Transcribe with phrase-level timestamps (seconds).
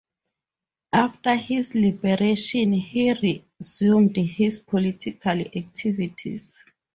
[0.93, 6.65] After his liberation he resumed his political activities.